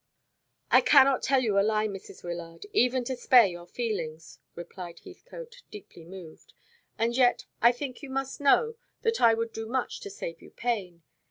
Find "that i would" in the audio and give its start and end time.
9.03-9.53